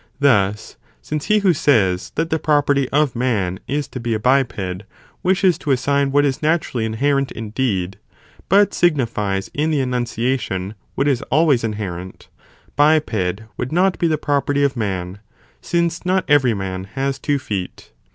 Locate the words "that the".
2.15-2.39